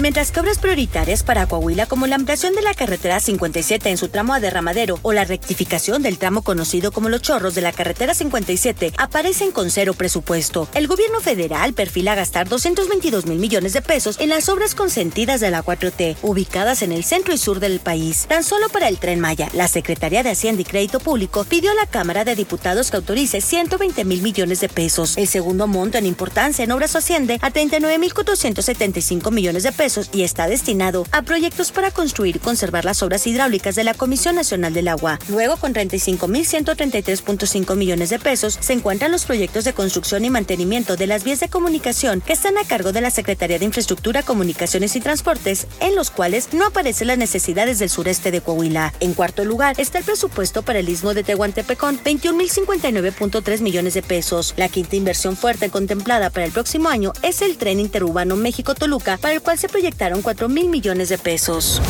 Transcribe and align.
Mientras 0.00 0.30
que 0.30 0.38
obras 0.38 0.58
prioritarias 0.58 1.24
para 1.24 1.48
Coahuila 1.48 1.86
como 1.86 2.06
la 2.06 2.14
ampliación 2.14 2.54
de 2.54 2.62
la 2.62 2.72
carretera 2.72 3.18
57 3.18 3.90
en 3.90 3.96
su 3.96 4.06
tramo 4.06 4.32
a 4.32 4.38
Derramadero 4.38 5.00
o 5.02 5.12
la 5.12 5.24
rectificación 5.24 6.04
del 6.04 6.18
tramo 6.18 6.42
conocido 6.42 6.92
como 6.92 7.08
Los 7.08 7.22
Chorros 7.22 7.56
de 7.56 7.62
la 7.62 7.72
carretera 7.72 8.14
57 8.14 8.92
aparecen 8.96 9.50
con 9.50 9.72
cero 9.72 9.94
presupuesto. 9.94 10.68
El 10.74 10.86
gobierno 10.86 11.18
federal 11.18 11.72
perfila 11.72 12.14
gastar 12.14 12.48
222 12.48 13.26
mil 13.26 13.40
millones 13.40 13.72
de 13.72 13.82
pesos 13.82 14.20
en 14.20 14.28
las 14.28 14.48
obras 14.48 14.76
consentidas 14.76 15.40
de 15.40 15.50
la 15.50 15.64
4T, 15.64 16.18
ubicadas 16.22 16.82
en 16.82 16.92
el 16.92 17.02
centro 17.02 17.34
y 17.34 17.38
sur 17.38 17.58
del 17.58 17.80
país. 17.80 18.26
Tan 18.28 18.44
solo 18.44 18.68
para 18.68 18.86
el 18.86 18.98
Tren 18.98 19.18
Maya, 19.18 19.48
la 19.52 19.66
Secretaría 19.66 20.22
de 20.22 20.30
Hacienda 20.30 20.62
y 20.62 20.64
Crédito 20.64 21.00
Público 21.00 21.42
pidió 21.42 21.72
a 21.72 21.74
la 21.74 21.86
Cámara 21.86 22.24
de 22.24 22.36
Diputados 22.36 22.92
que 22.92 22.98
autorice 22.98 23.40
120 23.40 24.04
mil 24.04 24.22
millones 24.22 24.60
de 24.60 24.68
pesos. 24.68 25.16
El 25.16 25.26
segundo 25.26 25.66
monto 25.66 25.98
en 25.98 26.06
importancia 26.06 26.62
en 26.62 26.70
obras 26.70 26.94
asciende 26.94 27.40
a 27.42 27.50
39 27.50 27.98
mil 27.98 28.14
475 28.14 29.32
millones 29.32 29.64
de 29.64 29.72
pesos 29.72 29.87
y 30.12 30.22
está 30.22 30.48
destinado 30.48 31.06
a 31.12 31.22
proyectos 31.22 31.72
para 31.72 31.90
construir 31.90 32.36
y 32.36 32.40
conservar 32.40 32.84
las 32.84 33.02
obras 33.02 33.26
hidráulicas 33.26 33.74
de 33.74 33.84
la 33.84 33.94
Comisión 33.94 34.34
Nacional 34.34 34.74
del 34.74 34.88
Agua. 34.88 35.18
Luego, 35.30 35.56
con 35.56 35.72
35.133.5 35.72 37.74
millones 37.74 38.10
de 38.10 38.18
pesos, 38.18 38.58
se 38.60 38.74
encuentran 38.74 39.12
los 39.12 39.24
proyectos 39.24 39.64
de 39.64 39.72
construcción 39.72 40.26
y 40.26 40.30
mantenimiento 40.30 40.96
de 40.96 41.06
las 41.06 41.24
vías 41.24 41.40
de 41.40 41.48
comunicación 41.48 42.20
que 42.20 42.34
están 42.34 42.58
a 42.58 42.64
cargo 42.64 42.92
de 42.92 43.00
la 43.00 43.10
Secretaría 43.10 43.58
de 43.58 43.64
Infraestructura, 43.64 44.22
Comunicaciones 44.22 44.94
y 44.94 45.00
Transportes, 45.00 45.66
en 45.80 45.94
los 45.94 46.10
cuales 46.10 46.52
no 46.52 46.66
aparecen 46.66 47.08
las 47.08 47.18
necesidades 47.18 47.78
del 47.78 47.88
sureste 47.88 48.30
de 48.30 48.42
Coahuila. 48.42 48.92
En 49.00 49.14
cuarto 49.14 49.44
lugar 49.44 49.74
está 49.78 49.98
el 49.98 50.04
presupuesto 50.04 50.62
para 50.62 50.80
el 50.80 50.88
istmo 50.88 51.14
de 51.14 51.24
Tehuantepecón, 51.24 51.98
21.059.3 52.04 53.60
millones 53.60 53.94
de 53.94 54.02
pesos. 54.02 54.54
La 54.56 54.68
quinta 54.68 54.96
inversión 54.96 55.36
fuerte 55.36 55.70
contemplada 55.70 56.30
para 56.30 56.44
el 56.44 56.52
próximo 56.52 56.88
año 56.88 57.12
es 57.22 57.42
el 57.42 57.56
tren 57.56 57.80
interurbano 57.80 58.36
México-Toluca, 58.36 59.18
para 59.18 59.34
el 59.34 59.42
cual 59.42 59.58
se 59.58 59.68
proyectaron 59.78 60.22
4 60.22 60.48
mil 60.48 60.70
millones 60.70 61.08
de 61.08 61.18
pesos. 61.18 61.80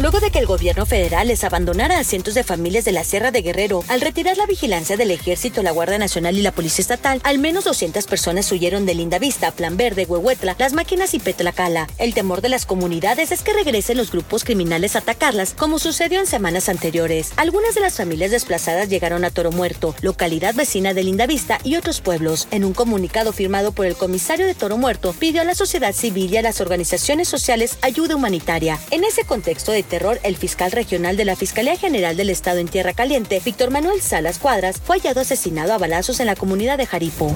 Luego 0.00 0.20
de 0.20 0.30
que 0.30 0.38
el 0.38 0.46
gobierno 0.46 0.86
federal 0.86 1.26
les 1.26 1.42
abandonara 1.42 1.98
a 1.98 2.04
cientos 2.04 2.34
de 2.34 2.44
familias 2.44 2.84
de 2.84 2.92
la 2.92 3.02
Sierra 3.02 3.32
de 3.32 3.42
Guerrero 3.42 3.82
al 3.88 4.00
retirar 4.00 4.36
la 4.36 4.46
vigilancia 4.46 4.96
del 4.96 5.10
ejército, 5.10 5.60
la 5.64 5.72
Guardia 5.72 5.98
Nacional 5.98 6.38
y 6.38 6.42
la 6.42 6.52
Policía 6.52 6.82
Estatal, 6.82 7.20
al 7.24 7.40
menos 7.40 7.64
200 7.64 8.06
personas 8.06 8.50
huyeron 8.52 8.86
de 8.86 8.94
Lindavista, 8.94 9.50
Plan 9.50 9.76
Verde, 9.76 10.06
Huehuetla, 10.08 10.54
Las 10.56 10.72
Máquinas 10.72 11.14
y 11.14 11.18
Petlacala. 11.18 11.88
El 11.98 12.14
temor 12.14 12.42
de 12.42 12.48
las 12.48 12.64
comunidades 12.64 13.32
es 13.32 13.42
que 13.42 13.52
regresen 13.52 13.96
los 13.96 14.12
grupos 14.12 14.44
criminales 14.44 14.94
a 14.94 15.00
atacarlas, 15.00 15.54
como 15.54 15.80
sucedió 15.80 16.20
en 16.20 16.28
semanas 16.28 16.68
anteriores. 16.68 17.32
Algunas 17.34 17.74
de 17.74 17.80
las 17.80 17.96
familias 17.96 18.30
desplazadas 18.30 18.88
llegaron 18.88 19.24
a 19.24 19.30
Toro 19.30 19.50
Muerto, 19.50 19.96
localidad 20.00 20.54
vecina 20.54 20.94
de 20.94 21.02
Lindavista 21.02 21.58
y 21.64 21.74
otros 21.74 22.00
pueblos. 22.00 22.46
En 22.52 22.64
un 22.64 22.72
comunicado 22.72 23.32
firmado 23.32 23.72
por 23.72 23.84
el 23.84 23.96
comisario 23.96 24.46
de 24.46 24.54
Toro 24.54 24.78
Muerto, 24.78 25.12
pidió 25.12 25.40
a 25.42 25.44
la 25.44 25.56
sociedad 25.56 25.92
civil 25.92 26.32
y 26.32 26.36
a 26.36 26.42
las 26.42 26.60
organizaciones 26.60 27.26
sociales 27.26 27.78
ayuda 27.82 28.14
humanitaria. 28.14 28.78
En 28.92 29.02
ese 29.02 29.24
contexto 29.24 29.72
de 29.72 29.87
terror, 29.88 30.20
el 30.22 30.36
fiscal 30.36 30.70
regional 30.70 31.16
de 31.16 31.24
la 31.24 31.34
Fiscalía 31.34 31.76
General 31.76 32.16
del 32.16 32.30
Estado 32.30 32.58
en 32.58 32.68
Tierra 32.68 32.92
Caliente, 32.92 33.42
Víctor 33.44 33.70
Manuel 33.70 34.00
Salas 34.00 34.38
Cuadras, 34.38 34.80
fue 34.80 34.98
hallado 34.98 35.20
asesinado 35.20 35.72
a 35.72 35.78
balazos 35.78 36.20
en 36.20 36.26
la 36.26 36.36
comunidad 36.36 36.78
de 36.78 36.86
Jaripo. 36.86 37.34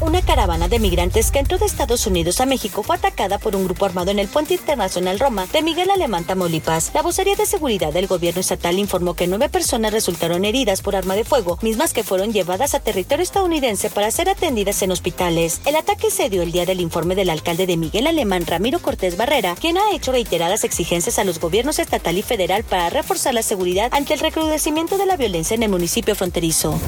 Una 0.00 0.22
caravana 0.22 0.68
de 0.68 0.80
migrantes 0.80 1.30
que 1.30 1.38
entró 1.38 1.56
de 1.56 1.66
Estados 1.66 2.06
Unidos 2.06 2.40
a 2.40 2.46
México 2.46 2.82
fue 2.82 2.96
atacada 2.96 3.38
por 3.38 3.54
un 3.54 3.64
grupo 3.64 3.84
armado 3.86 4.10
en 4.10 4.18
el 4.18 4.28
puente 4.28 4.54
internacional 4.54 5.20
Roma 5.20 5.46
de 5.52 5.62
Miguel 5.62 5.90
Alemán, 5.90 6.24
Tamaulipas. 6.24 6.90
La 6.94 7.02
vocería 7.02 7.36
de 7.36 7.46
seguridad 7.46 7.92
del 7.92 8.08
gobierno 8.08 8.40
estatal 8.40 8.78
informó 8.78 9.14
que 9.14 9.28
nueve 9.28 9.48
personas 9.48 9.92
resultaron 9.92 10.44
heridas 10.44 10.82
por 10.82 10.96
arma 10.96 11.14
de 11.14 11.24
fuego, 11.24 11.58
mismas 11.62 11.92
que 11.92 12.02
fueron 12.02 12.32
llevadas 12.32 12.74
a 12.74 12.80
territorio 12.80 13.22
estadounidense 13.22 13.88
para 13.88 14.10
ser 14.10 14.28
atendidas 14.28 14.82
en 14.82 14.90
hospitales. 14.90 15.60
El 15.64 15.76
ataque 15.76 16.10
se 16.10 16.28
dio 16.28 16.42
el 16.42 16.52
día 16.52 16.66
del 16.66 16.80
informe 16.80 17.14
del 17.14 17.30
alcalde 17.30 17.66
de 17.66 17.76
Miguel 17.76 18.08
Alemán, 18.08 18.46
Ramiro 18.46 18.80
Cortés 18.80 19.16
Barrera, 19.16 19.54
quien 19.54 19.78
ha 19.78 19.92
hecho 19.92 20.12
reiteradas 20.12 20.64
exigencias 20.64 21.18
a 21.18 21.24
los 21.24 21.38
gobiernos 21.38 21.78
estatal 21.78 22.18
y 22.18 22.22
federal 22.22 22.64
para 22.64 22.90
reforzar 22.90 23.32
la 23.32 23.42
seguridad 23.42 23.88
ante 23.92 24.14
el 24.14 24.20
recrudecimiento 24.20 24.98
de 24.98 25.06
la 25.06 25.16
violencia 25.16 25.54
en 25.54 25.62
el 25.62 25.70
municipio 25.70 26.16
fronterizo. 26.16 26.78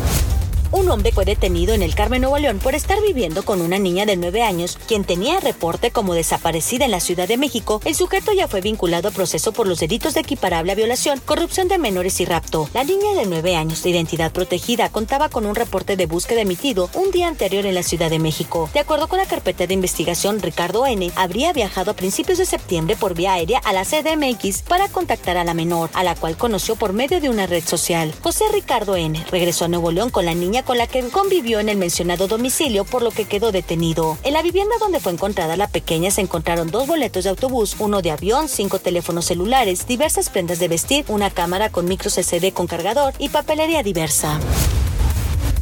Un 0.73 0.89
hombre 0.91 1.13
fue 1.13 1.25
detenido 1.25 1.75
en 1.75 1.83
el 1.83 1.95
Carmen 1.95 2.23
Nuevo 2.23 2.39
León 2.39 2.59
por 2.59 2.75
estar 2.75 3.01
viviendo 3.01 3.45
con 3.45 3.61
una 3.61 3.79
niña 3.79 4.05
de 4.05 4.17
9 4.17 4.43
años, 4.43 4.79
quien 4.89 5.05
tenía 5.05 5.39
reporte 5.39 5.91
como 5.91 6.15
desaparecida 6.15 6.85
en 6.85 6.91
la 6.91 7.01
Ciudad 7.01 7.29
de 7.29 7.37
México. 7.37 7.81
El 7.85 7.95
sujeto 7.95 8.33
ya 8.33 8.49
fue 8.49 8.61
vinculado 8.61 9.09
a 9.09 9.13
proceso 9.13 9.53
por 9.53 9.67
los 9.67 9.79
delitos 9.79 10.15
de 10.15 10.21
equiparable 10.21 10.73
a 10.73 10.75
violación, 10.75 11.21
corrupción 11.25 11.69
de 11.69 11.79
menores 11.79 12.21
y 12.21 12.25
rapto. 12.25 12.69
La 12.75 12.85
niña 12.85 13.15
de 13.15 13.27
9 13.27 13.55
años 13.57 13.83
de 13.83 13.91
identidad 13.91 14.33
protegida 14.33 14.89
contaba 14.89 15.29
con 15.29 15.47
un 15.47 15.55
reporte 15.55 15.97
de 15.97 16.07
búsqueda 16.07 16.41
emitido 16.41 16.91
un 16.95 17.11
día 17.13 17.29
anterior 17.29 17.65
en 17.65 17.75
la 17.75 17.85
Ciudad 17.85 18.11
de 18.11 18.19
México. 18.19 18.69
De 18.75 18.81
acuerdo 18.81 19.07
con 19.07 19.19
la 19.19 19.27
carpeta 19.27 19.67
de 19.67 19.75
investigación, 19.75 20.41
Ricardo 20.43 20.85
N. 20.87 21.11
habría 21.15 21.53
viajado 21.53 21.93
a 21.93 21.97
principios 21.97 22.39
de 22.39 22.47
septiembre 22.47 22.97
por 22.97 23.15
vía 23.15 23.35
aérea 23.35 23.61
a 23.61 23.73
la 23.73 23.85
CDMX 23.85 24.63
para 24.63 24.89
contactar 24.89 25.37
a 25.37 25.45
la 25.45 25.55
menor, 25.55 25.91
a 25.95 26.03
la 26.03 26.17
cual 26.17 26.37
conoció 26.37 26.75
por 26.75 26.93
medio 26.93 27.21
de 27.21 27.31
una 27.31 27.47
red 27.47 27.65
social. 27.65 28.13
José 28.21 28.45
Ricardo 28.53 28.97
N. 28.97 29.25
regresó 29.31 29.67
a 29.67 29.69
Nuevo 29.69 29.93
León 29.93 30.11
con 30.11 30.27
la 30.27 30.35
niña 30.35 30.56
con 30.63 30.79
la 30.79 30.87
que 30.87 31.03
convivió 31.09 31.61
en 31.61 31.69
el 31.69 31.77
mencionado 31.77 32.29
domicilio, 32.29 32.85
por 32.85 33.03
lo 33.03 33.11
que 33.11 33.25
quedó 33.25 33.53
detenido. 33.53 34.19
En 34.23 34.33
la 34.33 34.43
vivienda 34.43 34.77
donde 34.79 35.01
fue 35.01 35.13
encontrada 35.13 35.57
la 35.57 35.69
pequeña 35.69 36.11
se 36.11 36.21
encontraron 36.21 36.71
dos 36.71 36.87
boletos 36.87 37.25
de 37.25 37.31
autobús, 37.31 37.77
uno 37.79 38.03
de 38.03 38.11
avión, 38.11 38.49
cinco 38.49 38.79
teléfonos 38.79 39.27
celulares, 39.27 39.87
diversas 39.87 40.31
prendas 40.31 40.59
de 40.59 40.69
vestir, 40.69 41.05
una 41.09 41.31
cámara 41.31 41.71
con 41.71 41.87
micro 41.87 42.11
CD 42.11 42.53
con 42.53 42.67
cargador 42.67 43.15
y 43.19 43.29
papelería 43.29 43.83
diversa. 43.83 44.41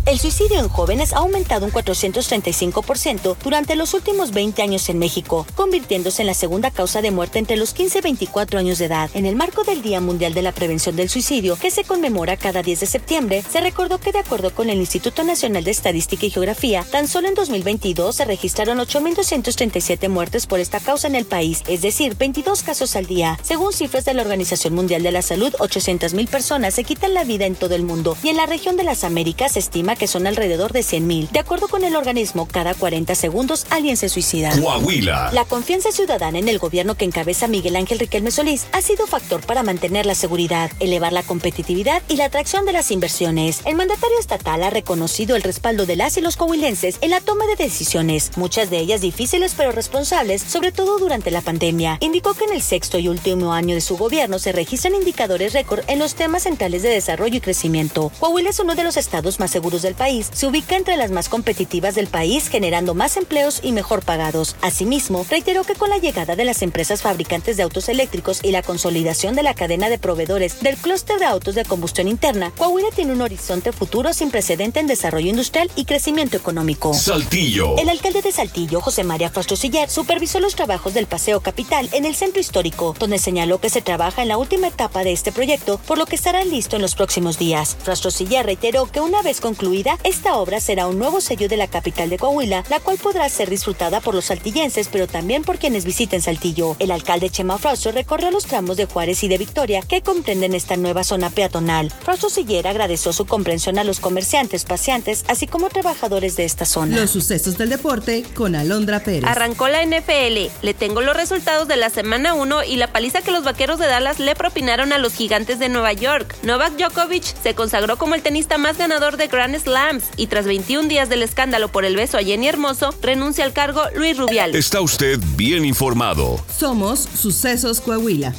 El 0.06 0.19
suicidio 0.19 0.59
en 0.60 0.69
jóvenes 0.69 1.15
ha 1.15 1.20
aumentado 1.20 1.65
un 1.65 1.72
435% 1.72 3.37
durante 3.42 3.75
los 3.75 3.94
últimos 3.94 4.32
20 4.32 4.60
años 4.60 4.91
en 4.91 4.98
México, 4.98 5.47
convirtiéndose 5.54 6.20
en 6.20 6.26
la 6.26 6.34
segunda 6.34 6.70
causa 6.70 7.00
de 7.00 7.10
muerte 7.10 7.38
entre 7.38 7.56
los 7.56 7.72
15 7.72 7.98
y 7.98 8.03
24 8.03 8.59
años 8.59 8.76
de 8.76 8.84
edad. 8.84 9.09
En 9.15 9.25
el 9.25 9.34
marco 9.34 9.65
del 9.65 9.81
Día 9.81 10.03
Mundial 10.03 10.34
de 10.34 10.42
la 10.42 10.53
Prevención 10.53 10.94
del 10.94 11.09
Suicidio, 11.09 11.56
que 11.56 11.70
se 11.70 11.84
conmemora 11.84 12.37
cada 12.37 12.62
10 12.62 12.81
de 12.81 12.87
septiembre, 12.87 13.42
se 13.50 13.62
recordó 13.62 13.98
que 13.98 14.12
de 14.12 14.19
acuerdo 14.19 14.54
con 14.54 14.69
el 14.69 14.76
Instituto 14.76 15.25
Nacional 15.25 15.65
de 15.65 15.70
Estadística 15.70 16.26
y 16.26 16.31
Geografía, 16.31 16.84
tan 16.91 17.09
solo 17.09 17.28
en 17.28 17.34
2022 17.34 18.15
se 18.15 18.26
registraron 18.26 18.81
8.237 18.81 20.10
muertes 20.10 20.47
por 20.47 20.60
esta 20.60 20.81
causa 20.81 21.09
en 21.09 21.15
el 21.15 21.25
país, 21.25 21.62
es 21.66 21.81
decir, 21.81 22.15
22 22.15 22.62
casos 22.62 22.94
al 22.94 23.06
día. 23.06 23.38
Según 23.42 23.72
cifras 23.72 24.04
de 24.04 24.12
la 24.12 24.21
Organización 24.21 24.75
Mundial 24.75 25.03
de 25.03 25.12
la 25.12 25.22
Salud, 25.22 25.54
800.000 25.60 26.28
personas 26.28 26.75
se 26.75 26.84
quitan 26.84 27.15
la 27.15 27.25
vida 27.25 27.47
en 27.47 27.54
todo 27.54 27.75
el 27.75 27.84
mundo 27.84 28.19
y 28.22 28.28
en 28.28 28.36
la 28.36 28.44
región 28.44 28.76
de 28.76 28.84
las 28.84 29.03
Américas 29.03 29.53
se 29.53 29.60
estima 29.60 29.94
que 29.97 30.06
son 30.06 30.27
alrededor 30.27 30.72
de 30.72 30.81
100.000. 30.81 31.31
De 31.31 31.38
acuerdo 31.38 31.69
con 31.69 31.84
el 31.84 31.97
organismo, 31.97 32.47
cada 32.47 32.75
40 32.75 33.15
segundos 33.15 33.66
alguien 33.71 33.97
se 33.97 34.09
suicida. 34.09 34.50
Coahuila. 34.59 35.31
La 35.32 35.44
confianza 35.44 35.93
ciudadana 35.93 36.38
en 36.38 36.49
el 36.49 36.59
gobierno 36.59 36.94
que 36.94 37.05
encabeza 37.05 37.47
Miguel 37.49 37.77
Ángel 37.77 37.99
Riquelme 37.99 38.31
Solís 38.31 38.66
ha 38.72 38.83
sido 38.83 39.06
factor 39.06 39.44
para 39.44 39.62
mantener 39.62 40.06
la 40.06 40.15
seguridad, 40.15 40.71
elevar 40.81 41.12
la 41.12 41.22
competitividad 41.22 42.03
y 42.09 42.16
la 42.16 42.27
atracción 42.27 42.65
de 42.66 42.72
las 42.72 42.91
inversiones. 42.91 43.60
El 43.65 43.77
mandatario 43.77 44.19
estatal 44.19 44.62
ha 44.62 44.71
reconocido 44.71 45.37
el 45.37 45.43
respaldo 45.43 45.87
de 45.87 45.97
las 45.97 46.16
y 46.16 46.21
los 46.21 46.37
coahuilenses 46.37 46.99
en 47.00 47.10
la 47.10 47.21
toma 47.21 47.47
de 47.47 47.56
decisiones, 47.56 48.33
muchas 48.37 48.71
de 48.71 48.78
ellas 48.78 49.00
difíciles 49.00 49.54
pero 49.56 49.72
responsables, 49.72 50.43
sobre 50.43 50.72
todo 50.72 50.99
durante 50.99 51.31
la 51.31 51.41
pandemia. 51.41 51.99
Indicó 52.00 52.34
que 52.34 52.44
en 52.44 52.53
el 52.53 52.62
sexto 52.62 52.99
y 52.99 53.09
último 53.09 53.53
año 53.53 53.75
de 53.75 53.81
su 53.81 53.97
gobierno 53.97 54.38
se 54.38 54.53
registran 54.53 54.94
indicadores 54.94 55.53
récord 55.53 55.84
en 55.88 55.99
los 55.99 56.15
temas 56.15 56.44
centrales 56.44 56.83
de 56.83 56.88
desarrollo 56.88 57.37
y 57.37 57.41
crecimiento. 57.41 58.10
Coahuila 58.21 58.50
es 58.50 58.59
uno 58.59 58.75
de 58.75 58.84
los 58.84 58.97
estados 58.97 59.41
más 59.41 59.50
seguros 59.50 59.83
del 59.84 59.95
país, 59.95 60.28
se 60.33 60.49
ubica 60.49 60.75
entre 60.75 60.97
las 60.97 61.12
más 61.12 61.28
competitivas 61.28 61.95
del 61.95 62.09
país, 62.09 62.49
generando 62.49 62.95
más 62.95 63.17
empleos 63.17 63.61
y 63.62 63.71
mejor 63.71 64.05
pagados. 64.05 64.56
Asimismo, 64.62 65.25
reiteró 65.31 65.62
que 65.62 65.77
con 65.77 65.91
la 65.91 65.99
llegada 65.99 66.34
de 66.34 66.45
las 66.45 66.62
empresas 66.62 67.03
fabricantes 67.03 67.56
de 67.56 67.62
autos 67.62 67.89
eléctricos 67.89 68.41
y 68.43 68.50
la 68.50 68.62
consolidación 68.62 69.37
de 69.37 69.45
la 69.45 69.55
cadena 69.55 69.89
de 69.89 69.99
proveedores 69.99 70.61
del 70.61 70.77
clúster 70.77 71.21
de 71.21 71.27
autos 71.27 71.54
de 71.54 71.65
combustión 71.65 72.09
interna, 72.09 72.51
Coahuila 72.57 72.89
tiene 72.95 73.13
un 73.13 73.22
horizonte 73.22 73.71
futuro 73.71 74.13
sin 74.13 74.31
precedente 74.31 74.81
en 74.81 74.86
desarrollo 74.86 75.28
industrial 75.28 75.71
y 75.77 75.84
crecimiento 75.84 76.36
económico. 76.36 76.95
Saltillo. 76.95 77.77
El 77.77 77.89
alcalde 77.89 78.22
de 78.22 78.33
Saltillo, 78.33 78.81
José 78.81 79.04
María 79.04 79.31
Frastosiller, 79.31 79.91
supervisó 79.91 80.41
los 80.41 80.57
trabajos 80.57 80.95
del 80.95 81.07
Paseo 81.07 81.41
Capital 81.41 81.89
en 81.92 82.07
el 82.07 82.15
centro 82.15 82.41
histórico, 82.41 82.97
donde 82.98 83.19
señaló 83.19 83.60
que 83.60 83.71
se 83.71 83.83
trabaja 83.83 84.22
en 84.22 84.28
la 84.28 84.39
última 84.39 84.69
etapa 84.69 85.04
de 85.04 85.13
este 85.13 85.31
proyecto, 85.31 85.78
por 85.86 85.98
lo 85.98 86.07
que 86.07 86.16
estará 86.16 86.45
listo 86.45 86.77
en 86.77 86.83
los 86.83 86.95
próximos 86.95 87.39
días. 87.39 87.77
Frastosiller 87.83 88.47
reiteró 88.47 88.86
que 88.86 89.01
una 89.01 89.21
vez 89.22 89.41
concluido 89.41 89.73
concluida, 89.74 89.98
esta 90.04 90.36
obra 90.36 90.60
será 90.60 90.86
un 90.86 90.98
nuevo 90.98 91.21
sello 91.21 91.48
de 91.48 91.56
la 91.56 91.66
capital 91.66 92.09
de 92.09 92.18
Coahuila, 92.18 92.65
la 92.71 92.80
cual 92.80 92.98
podrá 92.98 93.28
ser 93.28 93.50
disfrutada 93.50 94.00
por 94.00 94.15
los 94.15 94.26
saltillenses, 94.26 94.88
pero 94.88 95.06
también 95.06 95.42
por 95.42 95.59
quienes 95.59 95.84
visiten 95.84 96.22
Saltillo. 96.22 96.76
El 96.78 96.91
alcalde 96.91 97.30
Chema 97.30 97.59
Frausto 97.59 97.91
recorrió 97.91 98.30
los 98.30 98.47
tramos 98.47 98.76
de 98.76 98.86
Juárez 98.86 99.24
y 99.24 99.28
de 99.28 99.38
Victoria 99.38 99.82
que 99.82 100.03
comprenden 100.03 100.54
esta 100.54 100.76
nueva 100.76 101.03
zona 101.03 101.30
peatonal. 101.30 101.91
Frausto 101.91 102.30
Sillera 102.30 102.71
agradeció 102.71 103.12
su 103.12 103.26
comprensión 103.26 103.78
a 103.78 103.84
los 103.84 104.00
comerciantes, 104.00 104.65
paseantes, 104.65 105.24
así 105.28 105.47
como 105.47 105.68
trabajadores 105.71 106.36
de 106.36 106.44
esta 106.44 106.66
zona. 106.66 106.97
Los 106.97 107.10
sucesos 107.10 107.59
del 107.59 107.71
deporte 107.71 108.24
con 108.34 108.54
Alondra 108.54 109.00
Pérez. 109.00 109.28
Arrancó 109.28 109.68
la 109.68 109.84
NFL. 109.84 110.50
Le 110.62 110.74
tengo 110.74 111.00
los 111.00 111.16
resultados 111.16 111.66
de 111.66 111.76
la 111.76 111.91
semana 111.91 112.34
1 112.34 112.65
y 112.65 112.76
la 112.76 112.92
paliza 112.92 113.22
que 113.22 113.32
los 113.32 113.44
vaqueros 113.44 113.78
de 113.78 113.86
Dallas 113.86 114.21
le 114.21 114.36
propinaron 114.36 114.92
a 114.92 114.98
los 114.98 115.15
gigantes 115.15 115.59
de 115.59 115.68
Nueva 115.68 115.92
York. 115.92 116.36
Novak 116.42 116.76
Djokovic 116.76 117.24
se 117.42 117.54
consagró 117.54 117.97
como 117.97 118.15
el 118.15 118.22
tenista 118.22 118.56
más 118.59 118.78
ganador 118.78 119.16
de 119.16 119.26
Grand 119.26 119.54
Slams 119.65 120.05
y 120.16 120.28
tras 120.28 120.47
21 120.47 120.89
días 120.89 121.09
del 121.09 121.22
escándalo 121.22 121.69
por 121.69 121.84
el 121.84 121.97
beso 121.97 122.16
a 122.19 122.22
Jenny 122.22 122.49
Hermoso, 122.49 122.95
renuncia 123.03 123.45
al 123.45 123.53
cargo 123.53 123.83
Luis 123.97 124.16
Rubial. 124.16 124.55
Está 124.55 124.81
usted 124.81 125.19
bien 125.37 125.65
informado. 125.65 126.39
Somos 126.57 127.01
Sucesos 127.01 127.81
Coahuila. 127.81 128.34